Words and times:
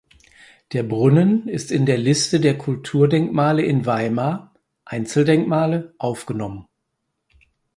Der 0.73 0.81
Brunnen 0.81 1.47
ist 1.47 1.71
in 1.71 1.85
der 1.85 1.99
Liste 1.99 2.39
der 2.39 2.57
Kulturdenkmale 2.57 3.61
in 3.61 3.85
Weimar 3.85 4.51
(Einzeldenkmale) 4.83 5.93
aufgenommen. 5.99 6.65